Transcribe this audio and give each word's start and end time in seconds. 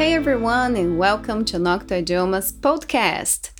Hey 0.00 0.14
everyone 0.14 0.80
and 0.80 0.96
welcome 0.96 1.44
to 1.44 1.58
Nocto 1.58 1.92
Idiomas 1.92 2.50
Podcast. 2.50 3.52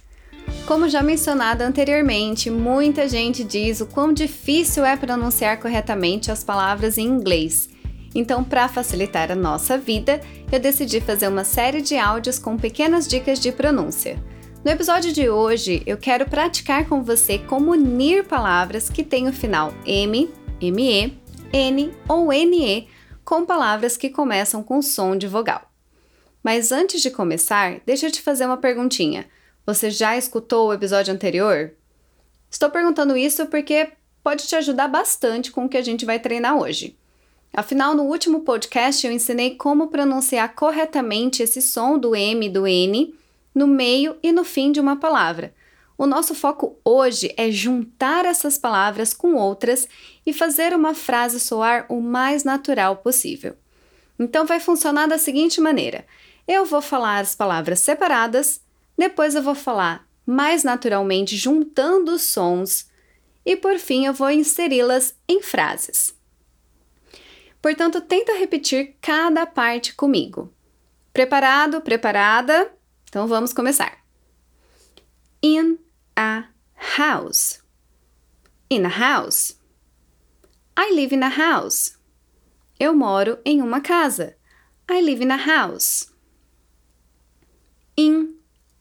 Como 0.66 0.88
já 0.88 1.02
mencionado 1.02 1.62
anteriormente, 1.62 2.48
muita 2.48 3.06
gente 3.06 3.44
diz 3.44 3.82
o 3.82 3.86
quão 3.86 4.10
difícil 4.10 4.82
é 4.86 4.96
pronunciar 4.96 5.60
corretamente 5.60 6.32
as 6.32 6.42
palavras 6.42 6.96
em 6.96 7.04
inglês. 7.06 7.68
Então, 8.14 8.42
para 8.42 8.68
facilitar 8.68 9.30
a 9.30 9.34
nossa 9.34 9.76
vida, 9.76 10.18
eu 10.50 10.58
decidi 10.58 10.98
fazer 11.02 11.28
uma 11.28 11.44
série 11.44 11.82
de 11.82 11.98
áudios 11.98 12.38
com 12.38 12.56
pequenas 12.56 13.06
dicas 13.06 13.38
de 13.38 13.52
pronúncia. 13.52 14.18
No 14.64 14.70
episódio 14.70 15.12
de 15.12 15.28
hoje, 15.28 15.82
eu 15.84 15.98
quero 15.98 16.24
praticar 16.24 16.88
com 16.88 17.04
você 17.04 17.36
como 17.36 17.72
unir 17.72 18.24
palavras 18.24 18.88
que 18.88 19.04
têm 19.04 19.28
o 19.28 19.32
final 19.34 19.74
M, 19.84 20.30
ME, 20.58 21.20
N 21.52 21.92
ou 22.08 22.32
NE 22.32 22.88
com 23.26 23.44
palavras 23.44 23.98
que 23.98 24.08
começam 24.08 24.62
com 24.62 24.80
som 24.80 25.14
de 25.14 25.28
vogal. 25.28 25.69
Mas 26.42 26.72
antes 26.72 27.02
de 27.02 27.10
começar, 27.10 27.80
deixa 27.84 28.06
eu 28.06 28.10
te 28.10 28.22
fazer 28.22 28.46
uma 28.46 28.56
perguntinha. 28.56 29.26
Você 29.66 29.90
já 29.90 30.16
escutou 30.16 30.68
o 30.68 30.72
episódio 30.72 31.12
anterior? 31.12 31.72
Estou 32.50 32.70
perguntando 32.70 33.16
isso 33.16 33.46
porque 33.46 33.92
pode 34.22 34.46
te 34.46 34.56
ajudar 34.56 34.88
bastante 34.88 35.50
com 35.50 35.64
o 35.64 35.68
que 35.68 35.76
a 35.76 35.82
gente 35.82 36.04
vai 36.04 36.18
treinar 36.18 36.56
hoje. 36.56 36.96
Afinal, 37.52 37.94
no 37.94 38.04
último 38.04 38.40
podcast 38.40 39.06
eu 39.06 39.12
ensinei 39.12 39.56
como 39.56 39.88
pronunciar 39.88 40.54
corretamente 40.54 41.42
esse 41.42 41.60
som 41.60 41.98
do 41.98 42.14
M 42.14 42.46
e 42.46 42.50
do 42.50 42.66
N 42.66 43.14
no 43.54 43.66
meio 43.66 44.16
e 44.22 44.32
no 44.32 44.44
fim 44.44 44.72
de 44.72 44.80
uma 44.80 44.96
palavra. 44.96 45.52
O 45.98 46.06
nosso 46.06 46.34
foco 46.34 46.78
hoje 46.82 47.34
é 47.36 47.50
juntar 47.50 48.24
essas 48.24 48.56
palavras 48.56 49.12
com 49.12 49.34
outras 49.34 49.86
e 50.24 50.32
fazer 50.32 50.72
uma 50.72 50.94
frase 50.94 51.38
soar 51.38 51.84
o 51.90 52.00
mais 52.00 52.44
natural 52.44 52.96
possível. 52.96 53.54
Então 54.18 54.46
vai 54.46 54.60
funcionar 54.60 55.06
da 55.06 55.18
seguinte 55.18 55.60
maneira: 55.60 56.06
eu 56.50 56.64
vou 56.64 56.82
falar 56.82 57.20
as 57.20 57.36
palavras 57.36 57.78
separadas, 57.78 58.60
depois 58.98 59.36
eu 59.36 59.42
vou 59.42 59.54
falar 59.54 60.04
mais 60.26 60.64
naturalmente 60.64 61.36
juntando 61.36 62.12
os 62.12 62.22
sons 62.22 62.90
e 63.46 63.54
por 63.54 63.78
fim 63.78 64.06
eu 64.06 64.12
vou 64.12 64.28
inseri-las 64.28 65.14
em 65.28 65.40
frases. 65.40 66.12
Portanto, 67.62 68.00
tenta 68.00 68.32
repetir 68.32 68.96
cada 69.00 69.46
parte 69.46 69.94
comigo. 69.94 70.52
Preparado? 71.12 71.80
Preparada? 71.82 72.74
Então 73.04 73.28
vamos 73.28 73.52
começar. 73.52 73.98
In 75.40 75.78
a 76.16 76.48
house. 76.98 77.62
In 78.68 78.86
a 78.86 78.88
house. 78.88 79.56
I 80.76 80.92
live 80.94 81.14
in 81.14 81.22
a 81.22 81.28
house. 81.28 81.96
Eu 82.78 82.92
moro 82.92 83.38
em 83.44 83.62
uma 83.62 83.80
casa. 83.80 84.36
I 84.90 85.00
live 85.00 85.22
in 85.22 85.30
a 85.30 85.36
house. 85.36 86.09
In 88.00 88.34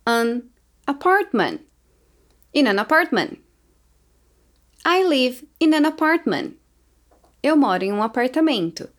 an 0.05 0.49
apartment. 0.87 1.61
In 2.53 2.67
an 2.67 2.79
apartment. 2.79 3.39
I 4.85 5.03
live 5.03 5.43
in 5.59 5.73
an 5.73 5.85
apartment. 5.85 6.57
Eu 7.43 7.55
moro 7.55 7.83
em 7.83 7.91
um 7.91 8.01
apartamento. 8.01 8.89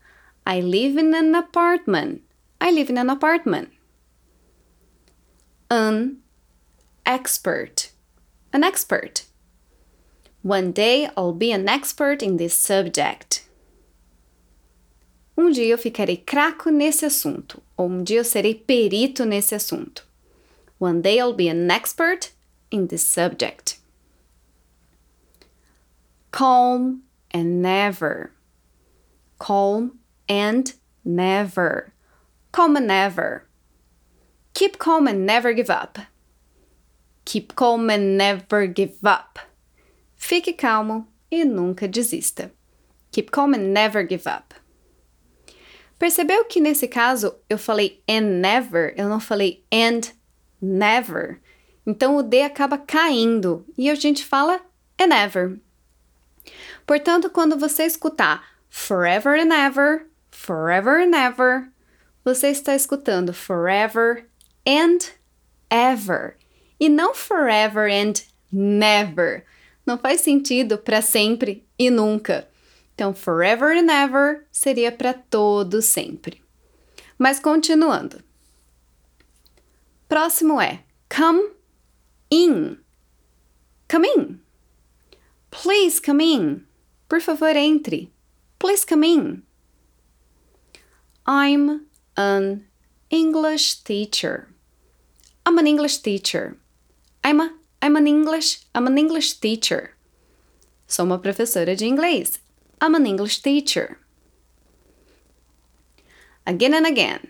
I 0.47 0.61
live 0.61 0.98
in 0.98 1.15
an 1.15 1.35
apartment. 1.35 2.23
I 2.61 2.71
live 2.71 2.91
in 2.91 2.98
an 2.98 3.11
apartment 3.11 3.71
an 5.71 6.17
expert. 7.07 7.93
An 8.53 8.65
expert. 8.65 9.25
One 10.43 10.73
day 10.73 11.09
I'll 11.17 11.33
be 11.33 11.53
an 11.53 11.69
expert 11.69 12.23
in 12.23 12.37
this 12.37 12.55
subject. 12.55 13.48
Um 15.37 15.53
dia 15.53 15.69
eu 15.69 15.79
ficarei 15.79 16.17
craco 16.17 16.71
nesse 16.71 17.07
assunto, 17.07 17.63
ou 17.77 17.89
um 17.89 18.03
dia 18.03 18.19
eu 18.19 18.25
serei 18.25 18.55
perito 18.55 19.25
nesse 19.25 19.55
assunto. 19.55 20.07
One 20.80 21.02
day 21.02 21.20
I'll 21.20 21.35
be 21.35 21.48
an 21.48 21.70
expert 21.70 22.33
in 22.70 22.86
this 22.86 23.05
subject. 23.07 23.77
Calm 26.30 27.02
and 27.30 27.61
never. 27.61 28.33
Calm 29.39 29.98
and 30.27 30.73
never. 31.05 31.92
Calm 32.51 32.77
and 32.77 32.86
never. 32.86 33.46
Keep 34.55 34.79
calm 34.79 35.07
and 35.07 35.27
never 35.27 35.52
give 35.52 35.68
up. 35.68 35.98
Keep 37.27 37.57
calm 37.57 37.91
and 37.91 38.17
never 38.17 38.67
give 38.67 39.05
up. 39.05 39.39
Fique 40.18 40.57
calmo 40.57 41.08
e 41.30 41.45
nunca 41.45 41.89
desista. 41.89 42.52
Keep 43.12 43.33
calm 43.33 43.52
and 43.52 43.74
never 43.74 44.02
give 44.02 44.27
up. 44.27 44.55
Percebeu 45.98 46.45
que 46.48 46.62
nesse 46.62 46.89
caso 46.89 47.35
eu 47.51 47.58
falei 47.58 48.02
and 48.08 48.41
never, 48.41 48.95
eu 48.97 49.11
não 49.11 49.20
falei 49.20 49.62
and 49.70 50.12
never. 50.61 51.41
Então 51.87 52.17
o 52.17 52.23
D 52.23 52.43
acaba 52.43 52.79
caindo 52.79 53.65
e 53.77 53.91
a 53.91 53.95
gente 53.95 54.25
fala 54.25 54.61
and 55.01 55.15
ever. 55.15 55.59
Portanto, 56.87 57.31
quando 57.31 57.59
você 57.59 57.85
escutar 57.85 58.45
forever 58.69 59.39
and 59.39 59.53
ever, 59.53 60.07
forever 60.31 61.03
and 61.03 61.17
ever, 61.17 61.69
você 62.25 62.48
está 62.48 62.75
escutando 62.75 63.33
forever 63.33 64.27
and 64.67 64.98
ever 65.71 66.37
e 66.79 66.89
não 66.89 67.15
forever 67.15 67.91
and 67.91 68.15
never. 68.53 69.45
Não 69.87 69.98
faz 69.98 70.21
sentido 70.21 70.79
para 70.79 71.03
sempre 71.03 71.67
e 71.79 71.91
nunca. 71.91 72.48
Então, 72.95 73.15
forever 73.15 73.77
and 73.77 73.91
ever 73.91 74.47
seria 74.51 74.92
para 74.92 75.15
todo 75.15 75.81
sempre. 75.81 76.42
Mas 77.19 77.41
continuando. 77.41 78.23
Próximo 80.11 80.61
é 80.61 80.81
come 81.09 81.53
in. 82.33 82.79
Come 83.89 84.09
in. 84.09 84.41
Please 85.53 86.01
come 86.01 86.21
in. 86.21 86.67
Por 87.09 87.21
favor, 87.21 87.57
entre. 87.57 88.11
Please 88.59 88.85
come 88.85 89.05
in. 89.05 89.45
I'm 91.25 91.87
an 92.17 92.67
English 93.09 93.85
teacher. 93.85 94.48
I'm 95.47 95.59
an 95.59 95.69
English 95.69 95.98
teacher. 95.98 96.57
I'm 97.23 97.41
a, 97.41 97.55
I'm 97.81 97.95
an 97.95 98.09
English, 98.09 98.67
I'm 98.75 98.89
an 98.89 98.98
English 98.98 99.35
teacher. 99.35 99.95
Sou 100.89 101.05
uma 101.05 101.19
professora 101.19 101.77
de 101.77 101.87
inglês. 101.87 102.41
I'm 102.81 102.97
an 102.97 103.07
English 103.07 103.42
teacher. 103.42 103.98
Again 106.45 106.75
and 106.75 106.87
again. 106.87 107.29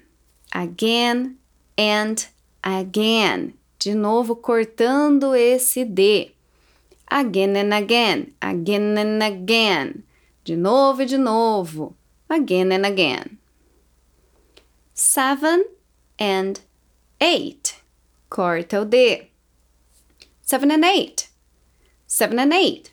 Again 0.54 1.36
and 1.76 2.26
again. 2.62 3.54
De 3.78 3.94
novo 3.94 4.36
cortando 4.36 5.34
esse 5.34 5.84
D. 5.84 6.34
Again 7.10 7.56
and 7.56 7.72
again. 7.72 8.32
Again 8.40 8.98
and 8.98 9.22
again. 9.22 10.04
De 10.44 10.56
novo 10.56 11.02
e 11.02 11.06
de 11.06 11.18
novo. 11.18 11.94
Again 12.28 12.72
and 12.72 12.86
again. 12.86 13.38
Seven 14.94 15.64
and 16.18 16.60
eight. 17.20 17.80
Corta 18.28 18.80
o 18.80 18.84
D. 18.84 19.30
Seven 20.42 20.70
and 20.70 20.84
eight. 20.84 21.28
Seven 22.06 22.38
and 22.38 22.52
eight. 22.52 22.92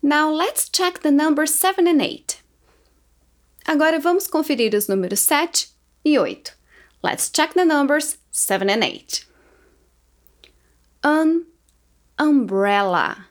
Now 0.00 0.30
let's 0.30 0.68
check 0.68 1.00
the 1.00 1.10
numbers 1.10 1.54
seven 1.54 1.86
and 1.88 2.00
eight. 2.00 2.42
Agora 3.68 4.00
vamos 4.00 4.26
conferir 4.26 4.74
os 4.74 4.86
números 4.88 5.18
7 5.18 5.68
e 6.02 6.16
8. 6.16 6.54
Let's 7.02 7.28
check 7.28 7.52
the 7.52 7.66
numbers 7.66 8.16
7 8.38 8.70
and 8.70 8.84
8. 8.84 9.24
An 11.02 11.44
umbrella. 12.18 13.26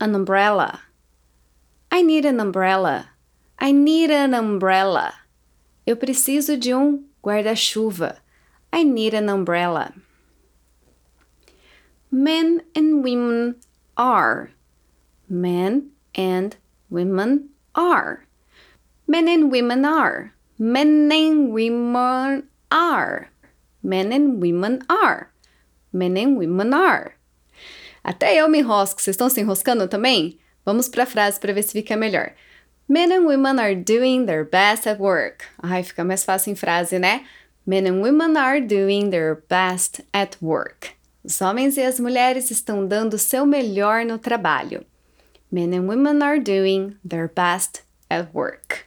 An 0.00 0.14
umbrella. 0.14 0.80
I 1.90 2.02
need 2.02 2.24
an 2.24 2.40
umbrella. 2.40 3.10
I 3.58 3.72
need 3.72 4.10
an 4.10 4.32
umbrella. 4.32 5.12
Eu 5.86 5.94
preciso 5.96 6.58
de 6.58 6.72
um 6.72 7.04
guarda-chuva. 7.22 8.16
I 8.72 8.82
need 8.82 9.12
an 9.12 9.28
umbrella. 9.28 9.92
Men 12.10 12.62
and 12.74 13.04
women 13.04 13.56
are. 13.96 14.52
Men 15.28 15.90
and 16.14 16.56
women 16.88 17.50
are. 17.74 18.24
Men 19.06 19.28
and 19.28 19.52
women 19.52 19.84
are. 19.84 20.32
Men 20.58 21.12
and 21.12 21.52
women 21.52 22.48
are. 22.70 23.30
Men 23.82 24.12
and 24.12 24.40
women 24.40 24.80
are. 24.88 25.28
Men 25.92 26.16
and 26.16 26.36
women 26.36 26.74
are. 26.74 27.12
Até 28.02 28.36
eu 28.36 28.48
me 28.48 28.60
enrosco. 28.60 29.00
Vocês 29.00 29.14
estão 29.14 29.28
se 29.28 29.40
enroscando 29.40 29.88
também? 29.88 30.38
Vamos 30.64 30.88
para 30.88 31.04
a 31.04 31.06
frase 31.06 31.40
para 31.40 31.52
ver 31.52 31.62
se 31.62 31.72
fica 31.72 31.96
melhor. 31.96 32.32
Men 32.88 33.12
and 33.12 33.24
women 33.24 33.58
are 33.60 33.74
doing 33.74 34.26
their 34.26 34.44
best 34.44 34.88
at 34.88 34.98
work. 34.98 35.44
Ai, 35.62 35.82
fica 35.82 36.04
mais 36.04 36.24
fácil 36.24 36.52
em 36.52 36.56
frase, 36.56 36.98
né? 36.98 37.24
Men 37.66 37.86
and 37.86 38.00
women 38.00 38.36
are 38.36 38.60
doing 38.60 39.10
their 39.10 39.42
best 39.48 40.02
at 40.12 40.36
work. 40.40 40.90
Os 41.22 41.40
homens 41.40 41.76
e 41.76 41.82
as 41.82 42.00
mulheres 42.00 42.50
estão 42.50 42.86
dando 42.86 43.14
o 43.14 43.18
seu 43.18 43.44
melhor 43.46 44.04
no 44.04 44.18
trabalho. 44.18 44.84
Men 45.52 45.74
and 45.74 45.86
women 45.86 46.22
are 46.22 46.40
doing 46.40 46.96
their 47.08 47.28
best 47.28 47.82
at 48.08 48.28
work. 48.34 48.86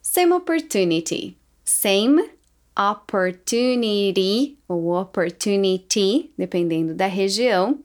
Same 0.00 0.32
opportunity. 0.32 1.36
Same 1.64 2.28
opportunity 2.76 4.58
ou 4.68 4.94
opportunity, 4.94 6.30
dependendo 6.36 6.94
da 6.94 7.06
região. 7.06 7.78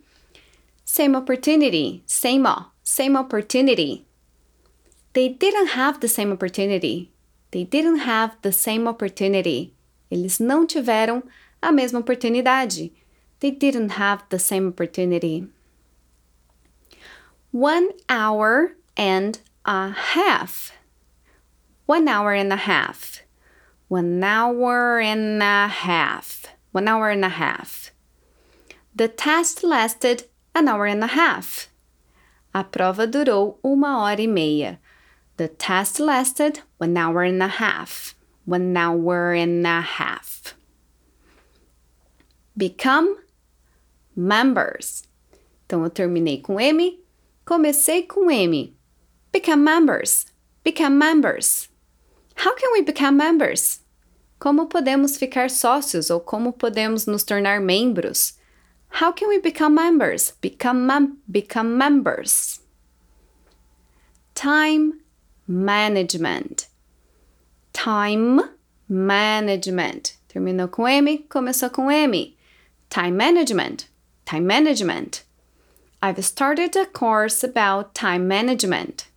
Same 0.85 1.15
opportunity, 1.17 2.01
same, 2.05 2.45
same 2.83 3.17
opportunity. 3.17 4.05
They 5.13 5.29
didn't 5.29 5.71
have 5.75 5.99
the 5.99 6.07
same 6.07 6.31
opportunity. 6.31 7.11
They 7.51 7.65
didn't 7.65 7.99
have 7.99 8.37
the 8.41 8.51
same 8.51 8.87
opportunity. 8.87 9.73
Eles 10.09 10.39
não 10.39 10.65
tiveram 10.65 11.23
a 11.61 11.71
mesma 11.71 11.99
oportunidade. 11.99 12.91
They 13.39 13.51
didn't 13.51 13.91
have 13.91 14.23
the 14.29 14.39
same 14.39 14.69
opportunity. 14.69 15.47
One 17.51 17.89
hour 18.09 18.75
and 18.95 19.39
a 19.65 19.89
half. 19.89 20.71
One 21.85 22.07
hour 22.07 22.33
and 22.33 22.51
a 22.51 22.57
half. 22.57 23.26
One 23.87 24.21
hour 24.21 24.99
and 24.99 25.41
a 25.41 25.67
half. 25.67 26.47
One 26.73 26.89
hour 26.89 27.09
and 27.09 27.23
a 27.23 27.29
half. 27.29 27.91
The 28.93 29.07
test 29.07 29.63
lasted 29.63 30.23
an 30.53 30.67
hour 30.67 30.85
and 30.85 31.03
a 31.03 31.07
half. 31.07 31.69
A 32.53 32.65
prova 32.65 33.07
durou 33.07 33.57
uma 33.63 33.99
hora 33.99 34.19
e 34.19 34.27
meia. 34.27 34.79
The 35.37 35.47
test 35.47 36.01
lasted 36.01 36.61
one 36.79 36.97
hour 36.97 37.23
and 37.23 37.41
a 37.41 37.47
half. 37.47 38.15
One 38.43 38.75
hour 38.75 39.33
and 39.33 39.65
a 39.65 39.79
half. 39.79 40.55
Become 42.57 43.17
members. 44.15 45.03
Então 45.65 45.83
eu 45.83 45.89
terminei 45.89 46.41
com 46.41 46.59
M, 46.59 46.99
comecei 47.45 48.03
com 48.03 48.29
M. 48.29 48.75
Become 49.31 49.63
members. 49.63 50.25
Become 50.63 50.97
members. 50.97 51.69
How 52.37 52.53
can 52.53 52.69
we 52.71 52.81
become 52.81 53.17
members? 53.17 53.79
Como 54.39 54.67
podemos 54.67 55.17
ficar 55.17 55.49
sócios 55.49 56.11
ou 56.11 56.19
como 56.19 56.53
podemos 56.53 57.07
nos 57.07 57.23
tornar 57.23 57.59
membros? 57.59 58.33
How 58.89 59.11
can 59.11 59.27
we 59.27 59.39
become 59.39 59.73
members? 59.73 60.33
Become, 60.39 60.85
mem 60.85 61.17
become 61.29 61.77
members. 61.77 62.59
Time 64.35 65.01
management. 65.47 66.67
Time 67.73 68.39
management. 68.87 70.15
Terminou 70.29 70.67
com 70.67 70.87
M, 70.87 71.25
começou 71.29 71.71
com 71.71 71.89
M. 71.89 72.37
Time 72.91 73.17
management. 73.17 73.87
Time 74.25 74.45
management. 74.45 75.23
I've 76.03 76.23
started 76.23 76.75
a 76.75 76.85
course 76.85 77.43
about 77.43 77.95
time 77.95 78.27
management. 78.27 79.07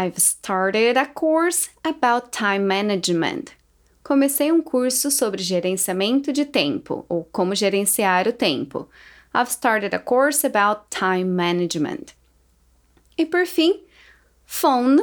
I've 0.00 0.20
started 0.20 0.96
a 0.96 1.06
course 1.06 1.70
about 1.84 2.30
time 2.30 2.68
management. 2.68 3.56
Comecei 4.04 4.52
um 4.52 4.62
curso 4.62 5.10
sobre 5.10 5.42
gerenciamento 5.42 6.32
de 6.32 6.44
tempo, 6.44 7.04
ou 7.08 7.24
como 7.32 7.52
gerenciar 7.52 8.28
o 8.28 8.32
tempo. 8.32 8.88
I've 9.34 9.50
started 9.50 9.92
a 9.92 9.98
course 9.98 10.46
about 10.46 10.82
time 10.88 11.34
management. 11.34 12.14
E 13.18 13.26
por 13.26 13.44
fim, 13.44 13.82
phone 14.46 15.02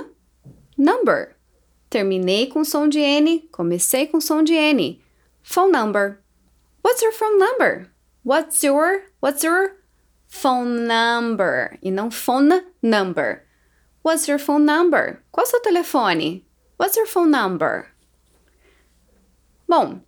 number. 0.78 1.36
Terminei 1.90 2.48
com 2.48 2.64
som 2.64 2.88
de 2.88 3.00
N, 3.00 3.50
comecei 3.52 4.08
com 4.08 4.22
som 4.22 4.46
de 4.46 4.54
N. 4.54 5.02
Phone 5.44 5.74
number. 5.74 6.22
What's 6.82 7.02
your 7.02 7.12
phone 7.12 7.38
number? 7.38 7.92
What's 8.24 8.64
your 8.64 9.02
What's 9.20 9.44
your 9.44 9.76
phone 10.30 10.88
number? 10.88 11.78
E 11.84 11.92
não 11.92 12.10
phone 12.10 12.64
number. 12.82 13.45
What's 14.06 14.28
your 14.28 14.38
phone 14.38 14.64
number? 14.66 15.24
Qual 15.32 15.44
é 15.44 15.48
o 15.48 15.50
seu 15.50 15.60
telefone? 15.62 16.46
What's 16.80 16.96
your 16.96 17.08
phone 17.08 17.32
number? 17.32 17.88
Bom, 19.68 20.00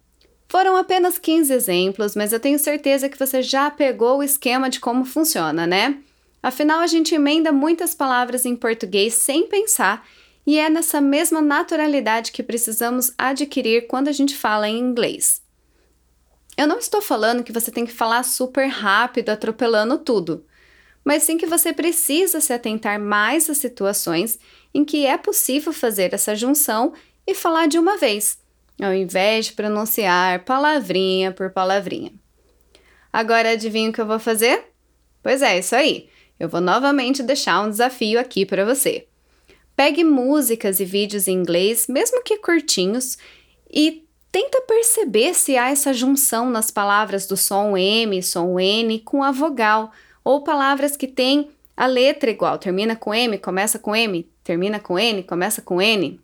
foram 0.48 0.76
apenas 0.76 1.18
15 1.18 1.52
exemplos, 1.52 2.16
mas 2.16 2.32
eu 2.32 2.40
tenho 2.40 2.60
certeza 2.60 3.10
que 3.10 3.18
você 3.18 3.42
já 3.42 3.72
pegou 3.72 4.20
o 4.20 4.24
esquema 4.24 4.70
de 4.70 4.80
como 4.80 5.04
funciona, 5.04 5.66
né? 5.66 5.98
Afinal, 6.44 6.82
a 6.82 6.86
gente 6.86 7.16
emenda 7.16 7.52
muitas 7.52 7.96
palavras 7.96 8.46
em 8.46 8.56
português 8.56 9.16
sem 9.16 9.48
pensar, 9.48 10.08
e 10.46 10.60
é 10.60 10.70
nessa 10.70 11.02
mesma 11.02 11.42
naturalidade 11.42 12.32
que 12.32 12.44
precisamos 12.44 13.12
adquirir 13.18 13.88
quando 13.88 14.10
a 14.10 14.14
gente 14.14 14.38
fala 14.38 14.70
em 14.70 14.78
inglês. 14.78 15.42
Eu 16.56 16.68
não 16.68 16.78
estou 16.78 17.02
falando 17.02 17.44
que 17.44 17.52
você 17.52 17.72
tem 17.72 17.84
que 17.84 17.92
falar 17.92 18.22
super 18.22 18.68
rápido, 18.68 19.30
atropelando 19.30 19.98
tudo, 19.98 20.46
mas 21.08 21.24
sim 21.24 21.38
que 21.38 21.46
você 21.46 21.72
precisa 21.72 22.42
se 22.42 22.52
atentar 22.52 23.00
mais 23.00 23.50
às 23.50 23.60
situações 23.60 24.38
em 24.74 24.84
que 24.84 25.06
é 25.06 25.18
possível 25.18 25.72
fazer 25.72 26.14
essa 26.14 26.36
junção 26.36 26.92
e 27.26 27.34
falar 27.34 27.70
de 27.70 27.80
uma 27.80 27.96
vez 27.96 28.38
ao 28.82 28.94
invés 28.94 29.46
de 29.46 29.54
pronunciar 29.54 30.44
palavrinha 30.44 31.32
por 31.32 31.50
palavrinha. 31.50 32.12
Agora 33.12 33.52
adivinha 33.52 33.90
o 33.90 33.94
que 33.94 34.02
eu 34.02 34.06
vou 34.06 34.20
fazer? 34.20 34.66
Pois 35.24 35.42
é, 35.42 35.58
isso 35.58 35.78
aí. 35.78 36.10
Eu 36.38 36.50
vou 36.50 36.60
novamente 36.60 37.24
deixar 37.24 37.62
um 37.62 37.70
desafio 37.70 38.20
aqui 38.20 38.46
para 38.46 38.66
você. 38.66 39.08
Pegue 39.78 40.04
músicas 40.04 40.82
e 40.82 40.86
vídeos 40.86 41.26
em 41.30 41.38
inglês, 41.38 41.88
mesmo 41.88 42.22
que 42.22 42.38
curtinhos, 42.40 43.18
e 43.72 44.06
tenta 44.30 44.62
perceber 44.64 45.34
se 45.34 45.56
há 45.56 45.70
essa 45.70 45.94
junção 45.94 46.50
nas 46.50 46.70
palavras 46.70 47.26
do 47.26 47.38
som 47.38 47.78
M, 47.78 48.22
som 48.22 48.60
N 48.60 49.00
com 49.00 49.24
a 49.24 49.32
vogal, 49.32 49.90
ou 50.28 50.42
palavras 50.42 50.98
que 50.98 51.08
têm 51.08 51.50
a 51.78 51.86
letra 51.86 52.30
igual, 52.30 52.58
termina 52.58 52.98
com 52.98 53.14
M, 53.14 53.38
começa 53.38 53.80
com 53.80 53.96
M, 53.96 54.30
termina 54.44 54.78
com 54.78 55.00
N, 55.00 55.24
começa 55.24 55.62
com 55.62 55.82
N. 55.82 56.20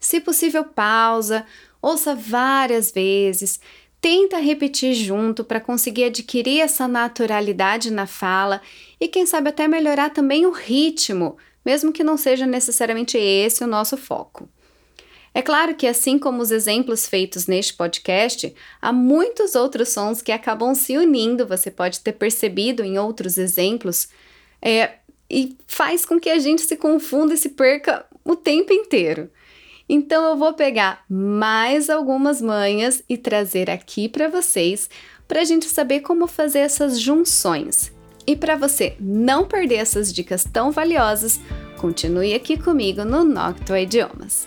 Se 0.00 0.18
possível, 0.18 0.64
pausa, 0.64 1.44
ouça 1.82 2.14
várias 2.14 2.90
vezes, 2.90 3.60
tenta 4.00 4.38
repetir 4.38 4.94
junto 4.94 5.44
para 5.44 5.60
conseguir 5.60 6.04
adquirir 6.04 6.60
essa 6.60 6.88
naturalidade 6.88 7.90
na 7.90 8.06
fala 8.06 8.62
e, 8.98 9.06
quem 9.06 9.26
sabe, 9.26 9.50
até 9.50 9.68
melhorar 9.68 10.08
também 10.08 10.46
o 10.46 10.50
ritmo, 10.50 11.36
mesmo 11.62 11.92
que 11.92 12.02
não 12.02 12.16
seja 12.16 12.46
necessariamente 12.46 13.18
esse 13.18 13.62
o 13.62 13.66
nosso 13.66 13.98
foco. 13.98 14.48
É 15.34 15.40
claro 15.40 15.74
que, 15.74 15.86
assim 15.86 16.18
como 16.18 16.42
os 16.42 16.50
exemplos 16.50 17.06
feitos 17.06 17.46
neste 17.46 17.74
podcast, 17.74 18.54
há 18.80 18.92
muitos 18.92 19.54
outros 19.54 19.88
sons 19.88 20.20
que 20.20 20.30
acabam 20.30 20.74
se 20.74 20.96
unindo, 20.98 21.46
você 21.46 21.70
pode 21.70 22.00
ter 22.00 22.12
percebido 22.12 22.82
em 22.84 22.98
outros 22.98 23.38
exemplos, 23.38 24.08
é, 24.60 24.96
e 25.30 25.56
faz 25.66 26.04
com 26.04 26.20
que 26.20 26.28
a 26.28 26.38
gente 26.38 26.60
se 26.62 26.76
confunda 26.76 27.32
e 27.32 27.38
se 27.38 27.50
perca 27.50 28.04
o 28.22 28.36
tempo 28.36 28.72
inteiro. 28.72 29.30
Então 29.88 30.24
eu 30.24 30.36
vou 30.36 30.52
pegar 30.52 31.04
mais 31.08 31.88
algumas 31.88 32.40
manhas 32.40 33.02
e 33.08 33.16
trazer 33.16 33.70
aqui 33.70 34.08
para 34.08 34.28
vocês 34.28 34.88
para 35.26 35.40
a 35.40 35.44
gente 35.44 35.66
saber 35.66 36.00
como 36.00 36.26
fazer 36.26 36.60
essas 36.60 37.00
junções. 37.00 37.92
E 38.26 38.36
para 38.36 38.54
você 38.54 38.94
não 39.00 39.46
perder 39.46 39.76
essas 39.76 40.12
dicas 40.12 40.44
tão 40.44 40.70
valiosas, 40.70 41.40
continue 41.78 42.34
aqui 42.34 42.56
comigo 42.56 43.04
no 43.04 43.24
Noctua 43.24 43.80
Idiomas. 43.80 44.46